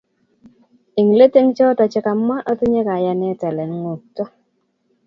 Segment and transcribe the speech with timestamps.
[0.99, 4.23] Eng let eng choto che kamwa otinye kayanet ale ngotko